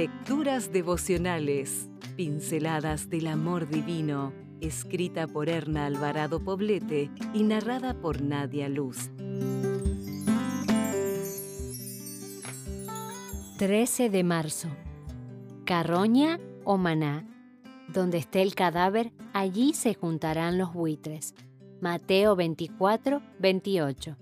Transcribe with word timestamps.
Lecturas 0.00 0.72
devocionales, 0.72 1.90
pinceladas 2.16 3.10
del 3.10 3.26
amor 3.26 3.68
divino, 3.68 4.32
escrita 4.62 5.26
por 5.26 5.50
Erna 5.50 5.84
Alvarado 5.84 6.42
Poblete 6.42 7.10
y 7.34 7.42
narrada 7.42 7.92
por 7.92 8.22
Nadia 8.22 8.70
Luz. 8.70 9.10
13 13.58 14.08
de 14.08 14.24
marzo. 14.24 14.68
Carroña 15.66 16.40
o 16.64 16.78
maná. 16.78 17.28
Donde 17.86 18.16
esté 18.16 18.40
el 18.40 18.54
cadáver, 18.54 19.12
allí 19.34 19.74
se 19.74 19.92
juntarán 19.92 20.56
los 20.56 20.72
buitres. 20.72 21.34
Mateo 21.82 22.36
24, 22.36 23.20
28. 23.38 24.16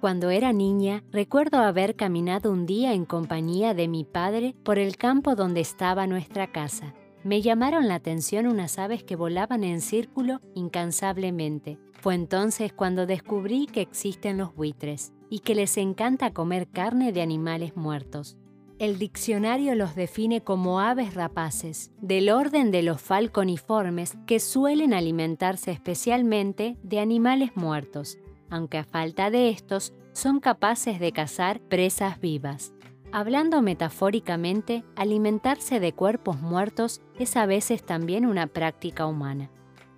Cuando 0.00 0.30
era 0.30 0.54
niña, 0.54 1.04
recuerdo 1.12 1.58
haber 1.58 1.94
caminado 1.94 2.50
un 2.50 2.64
día 2.64 2.94
en 2.94 3.04
compañía 3.04 3.74
de 3.74 3.86
mi 3.86 4.04
padre 4.04 4.54
por 4.64 4.78
el 4.78 4.96
campo 4.96 5.34
donde 5.34 5.60
estaba 5.60 6.06
nuestra 6.06 6.50
casa. 6.50 6.94
Me 7.22 7.42
llamaron 7.42 7.86
la 7.86 7.96
atención 7.96 8.46
unas 8.46 8.78
aves 8.78 9.04
que 9.04 9.14
volaban 9.14 9.62
en 9.62 9.82
círculo 9.82 10.40
incansablemente. 10.54 11.78
Fue 12.00 12.14
entonces 12.14 12.72
cuando 12.72 13.04
descubrí 13.04 13.66
que 13.66 13.82
existen 13.82 14.38
los 14.38 14.54
buitres 14.54 15.12
y 15.28 15.40
que 15.40 15.54
les 15.54 15.76
encanta 15.76 16.32
comer 16.32 16.66
carne 16.68 17.12
de 17.12 17.20
animales 17.20 17.76
muertos. 17.76 18.38
El 18.78 18.98
diccionario 18.98 19.74
los 19.74 19.94
define 19.94 20.40
como 20.40 20.80
aves 20.80 21.12
rapaces, 21.12 21.92
del 22.00 22.30
orden 22.30 22.70
de 22.70 22.82
los 22.82 23.02
falconiformes 23.02 24.16
que 24.26 24.40
suelen 24.40 24.94
alimentarse 24.94 25.72
especialmente 25.72 26.78
de 26.82 27.00
animales 27.00 27.50
muertos, 27.54 28.16
aunque 28.50 28.78
a 28.78 28.84
falta 28.84 29.30
de 29.30 29.50
estos 29.50 29.92
son 30.12 30.40
capaces 30.40 31.00
de 31.00 31.12
cazar 31.12 31.60
presas 31.60 32.20
vivas. 32.20 32.72
Hablando 33.12 33.62
metafóricamente, 33.62 34.84
alimentarse 34.94 35.80
de 35.80 35.92
cuerpos 35.92 36.40
muertos 36.40 37.00
es 37.18 37.36
a 37.36 37.46
veces 37.46 37.84
también 37.84 38.26
una 38.26 38.46
práctica 38.46 39.06
humana. 39.06 39.50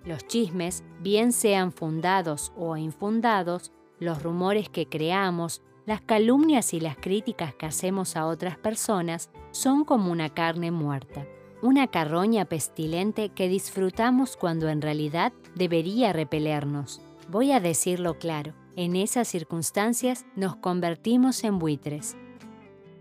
Los 0.05 0.25
chismes, 0.25 0.83
bien 0.99 1.31
sean 1.31 1.71
fundados 1.71 2.51
o 2.57 2.75
infundados, 2.75 3.71
los 3.99 4.21
rumores 4.23 4.67
que 4.67 4.87
creamos, 4.87 5.61
las 5.85 6.01
calumnias 6.01 6.73
y 6.73 6.79
las 6.79 6.97
críticas 6.97 7.53
que 7.53 7.65
hacemos 7.65 8.15
a 8.15 8.25
otras 8.25 8.57
personas 8.57 9.29
son 9.51 9.85
como 9.85 10.11
una 10.11 10.29
carne 10.29 10.71
muerta, 10.71 11.25
una 11.61 11.87
carroña 11.87 12.45
pestilente 12.45 13.29
que 13.29 13.47
disfrutamos 13.47 14.37
cuando 14.37 14.69
en 14.69 14.81
realidad 14.81 15.33
debería 15.55 16.13
repelernos. 16.13 17.01
Voy 17.29 17.51
a 17.51 17.59
decirlo 17.59 18.17
claro, 18.19 18.53
en 18.75 18.95
esas 18.95 19.27
circunstancias 19.27 20.25
nos 20.35 20.55
convertimos 20.57 21.43
en 21.43 21.57
buitres. 21.57 22.17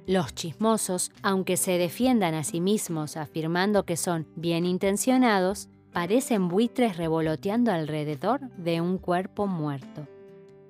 Los 0.07 0.35
chismosos, 0.35 1.11
aunque 1.23 1.57
se 1.57 1.79
defiendan 1.79 2.35
a 2.35 2.45
sí 2.45 2.61
mismos 2.61 3.17
afirmando 3.17 3.85
que 3.85 3.97
son 3.97 4.27
bien 4.37 4.65
intencionados, 4.65 5.69
parecen 5.93 6.49
buitres 6.49 6.97
revoloteando 6.97 7.73
alrededor 7.73 8.41
de 8.57 8.81
un 8.81 8.99
cuerpo 8.99 9.47
muerto. 9.47 10.07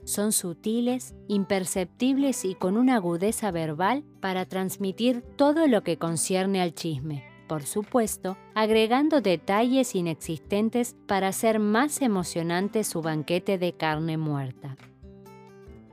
Son 0.05 0.33
sutiles, 0.33 1.15
imperceptibles 1.29 2.45
y 2.45 2.55
con 2.55 2.77
una 2.77 2.97
agudeza 2.97 3.51
verbal 3.51 4.03
para 4.21 4.47
transmitir 4.47 5.23
todo 5.37 5.67
lo 5.69 5.83
que 5.83 5.97
concierne 5.97 6.61
al 6.61 6.75
chisme, 6.75 7.25
por 7.53 7.65
supuesto, 7.65 8.39
agregando 8.55 9.21
detalles 9.21 9.95
inexistentes 9.95 10.97
para 11.07 11.29
hacer 11.29 11.59
más 11.59 12.01
emocionante 12.01 12.83
su 12.83 13.03
banquete 13.03 13.59
de 13.59 13.75
carne 13.75 14.17
muerta. 14.17 14.79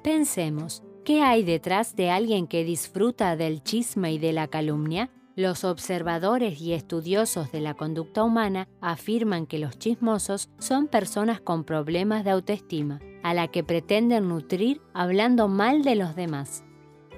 Pensemos, 0.01 0.81
¿qué 1.03 1.21
hay 1.21 1.43
detrás 1.43 1.97
de 1.97 2.11
alguien 2.11 2.47
que 2.47 2.63
disfruta 2.63 3.35
del 3.35 3.61
chisme 3.61 4.13
y 4.13 4.19
de 4.19 4.31
la 4.31 4.47
calumnia? 4.47 5.09
Los 5.35 5.65
observadores 5.65 6.61
y 6.61 6.71
estudiosos 6.71 7.51
de 7.51 7.59
la 7.59 7.73
conducta 7.73 8.23
humana 8.23 8.69
afirman 8.79 9.45
que 9.45 9.59
los 9.59 9.77
chismosos 9.77 10.47
son 10.59 10.87
personas 10.87 11.41
con 11.41 11.65
problemas 11.65 12.23
de 12.23 12.29
autoestima, 12.29 13.01
a 13.21 13.33
la 13.33 13.49
que 13.49 13.65
pretenden 13.65 14.29
nutrir 14.29 14.79
hablando 14.93 15.49
mal 15.49 15.83
de 15.83 15.95
los 15.95 16.15
demás. 16.15 16.63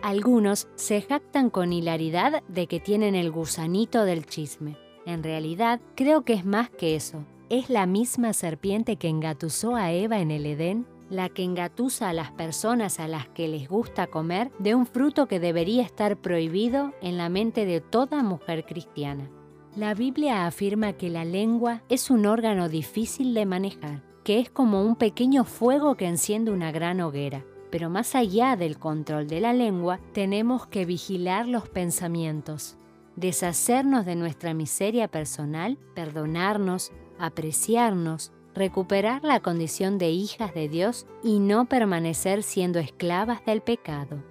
Algunos 0.02 0.68
se 0.76 1.02
jactan 1.02 1.52
con 1.52 1.74
hilaridad 1.74 2.42
de 2.48 2.66
que 2.66 2.80
tienen 2.80 3.14
el 3.14 3.30
gusanito 3.30 4.04
del 4.04 4.26
chisme. 4.26 4.76
En 5.06 5.22
realidad, 5.22 5.80
creo 5.96 6.24
que 6.24 6.34
es 6.34 6.44
más 6.44 6.72
que 6.72 6.96
eso. 6.96 7.24
Es 7.50 7.70
la 7.70 7.86
misma 7.86 8.34
serpiente 8.34 8.96
que 8.96 9.10
engatusó 9.10 9.76
a 9.76 9.92
Eva 9.92 10.20
en 10.20 10.32
el 10.32 10.48
Edén, 10.48 10.88
la 11.12 11.30
que 11.30 11.44
engatusa 11.44 12.10
a 12.10 12.14
las 12.14 12.32
personas 12.32 13.00
a 13.00 13.08
las 13.08 13.28
que 13.28 13.48
les 13.48 13.70
gusta 13.70 14.08
comer 14.08 14.52
de 14.58 14.74
un 14.74 14.88
fruto 14.88 15.28
que 15.28 15.40
debería 15.40 15.84
estar 15.84 16.18
prohibido 16.18 16.94
en 17.02 17.18
la 17.18 17.30
mente 17.30 17.66
de 17.66 17.82
toda 17.82 18.24
mujer 18.24 18.66
cristiana. 18.66 19.30
La 19.76 19.94
Biblia 19.94 20.48
afirma 20.48 20.94
que 20.94 21.10
la 21.10 21.26
lengua 21.26 21.84
es 21.90 22.10
un 22.10 22.26
órgano 22.26 22.70
difícil 22.70 23.34
de 23.34 23.46
manejar, 23.46 24.02
que 24.24 24.40
es 24.40 24.50
como 24.50 24.84
un 24.84 24.96
pequeño 24.96 25.44
fuego 25.44 25.96
que 25.96 26.08
enciende 26.08 26.52
una 26.52 26.72
gran 26.72 27.02
hoguera. 27.02 27.46
Pero 27.72 27.90
más 27.90 28.16
allá 28.16 28.56
del 28.58 28.78
control 28.78 29.28
de 29.28 29.40
la 29.40 29.54
lengua, 29.54 30.00
tenemos 30.14 30.68
que 30.68 30.86
vigilar 30.86 31.48
los 31.48 31.70
pensamientos, 31.70 32.78
deshacernos 33.16 34.06
de 34.06 34.16
nuestra 34.16 34.54
miseria 34.54 35.08
personal, 35.08 35.78
perdonarnos, 35.96 36.92
apreciarnos, 37.18 38.32
recuperar 38.54 39.24
la 39.24 39.40
condición 39.40 39.98
de 39.98 40.12
hijas 40.12 40.54
de 40.54 40.68
Dios 40.68 41.08
y 41.24 41.40
no 41.40 41.66
permanecer 41.66 42.44
siendo 42.44 42.80
esclavas 42.80 43.46
del 43.46 43.62
pecado. 43.62 44.22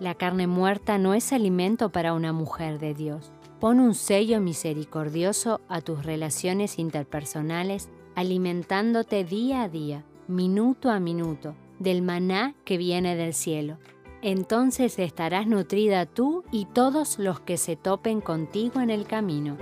La 0.00 0.14
carne 0.14 0.46
muerta 0.46 0.98
no 0.98 1.14
es 1.14 1.32
alimento 1.32 1.90
para 1.90 2.12
una 2.12 2.32
mujer 2.32 2.78
de 2.78 2.94
Dios. 2.94 3.32
Pon 3.60 3.80
un 3.80 3.94
sello 3.94 4.40
misericordioso 4.40 5.60
a 5.68 5.80
tus 5.80 6.04
relaciones 6.04 6.78
interpersonales, 6.78 7.88
alimentándote 8.14 9.24
día 9.24 9.62
a 9.62 9.68
día, 9.68 10.04
minuto 10.26 10.90
a 10.90 11.00
minuto, 11.00 11.54
del 11.84 12.02
maná 12.02 12.56
que 12.64 12.76
viene 12.76 13.14
del 13.14 13.32
cielo. 13.34 13.78
Entonces 14.22 14.98
estarás 14.98 15.46
nutrida 15.46 16.06
tú 16.06 16.42
y 16.50 16.64
todos 16.64 17.20
los 17.20 17.38
que 17.40 17.56
se 17.58 17.76
topen 17.76 18.20
contigo 18.20 18.80
en 18.80 18.90
el 18.90 19.06
camino. 19.06 19.56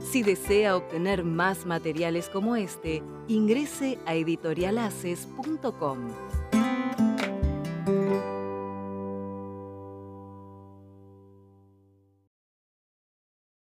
Si 0.00 0.22
desea 0.22 0.76
obtener 0.76 1.24
más 1.24 1.66
materiales 1.66 2.28
como 2.28 2.54
este, 2.54 3.02
ingrese 3.26 3.98
a 4.06 4.14
editorialaces.com. 4.14 5.98